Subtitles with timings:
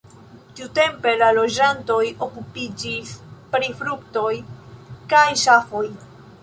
[0.59, 1.99] Tiutempe la loĝantoj
[2.29, 3.13] okupiĝis
[3.53, 4.35] pri fruktoj
[5.15, 5.87] kaj ŝafoj.